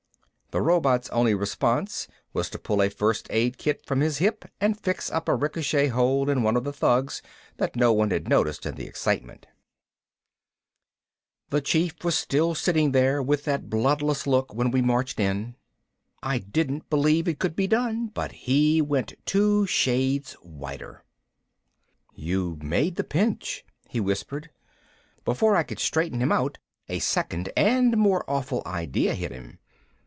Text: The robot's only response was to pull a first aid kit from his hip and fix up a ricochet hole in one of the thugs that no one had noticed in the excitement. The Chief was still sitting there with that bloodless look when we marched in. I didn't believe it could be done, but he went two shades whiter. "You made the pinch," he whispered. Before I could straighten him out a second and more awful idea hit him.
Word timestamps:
The 0.53 0.61
robot's 0.61 1.07
only 1.11 1.33
response 1.33 2.09
was 2.33 2.49
to 2.49 2.59
pull 2.59 2.81
a 2.81 2.89
first 2.89 3.27
aid 3.29 3.57
kit 3.57 3.85
from 3.85 4.01
his 4.01 4.17
hip 4.17 4.43
and 4.59 4.77
fix 4.77 5.09
up 5.09 5.29
a 5.29 5.33
ricochet 5.33 5.87
hole 5.87 6.29
in 6.29 6.43
one 6.43 6.57
of 6.57 6.65
the 6.65 6.73
thugs 6.73 7.21
that 7.55 7.77
no 7.77 7.93
one 7.93 8.09
had 8.11 8.27
noticed 8.27 8.65
in 8.65 8.75
the 8.75 8.85
excitement. 8.85 9.47
The 11.51 11.61
Chief 11.61 12.03
was 12.03 12.17
still 12.17 12.53
sitting 12.53 12.91
there 12.91 13.23
with 13.23 13.45
that 13.45 13.69
bloodless 13.69 14.27
look 14.27 14.53
when 14.53 14.71
we 14.71 14.81
marched 14.81 15.21
in. 15.21 15.55
I 16.21 16.39
didn't 16.39 16.89
believe 16.89 17.29
it 17.29 17.39
could 17.39 17.55
be 17.55 17.67
done, 17.67 18.07
but 18.07 18.33
he 18.33 18.81
went 18.81 19.13
two 19.25 19.65
shades 19.67 20.33
whiter. 20.41 21.05
"You 22.13 22.59
made 22.61 22.97
the 22.97 23.05
pinch," 23.05 23.63
he 23.87 24.01
whispered. 24.01 24.49
Before 25.23 25.55
I 25.55 25.63
could 25.63 25.79
straighten 25.79 26.19
him 26.21 26.33
out 26.33 26.57
a 26.89 26.99
second 26.99 27.49
and 27.55 27.95
more 27.95 28.29
awful 28.29 28.61
idea 28.65 29.13
hit 29.13 29.31
him. 29.31 29.57